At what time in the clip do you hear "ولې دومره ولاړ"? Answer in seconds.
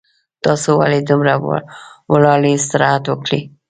0.79-2.39